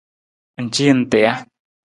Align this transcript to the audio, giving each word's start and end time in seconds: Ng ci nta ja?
Ng 0.61 0.69
ci 0.73 0.85
nta 0.99 1.19
ja? 1.23 1.33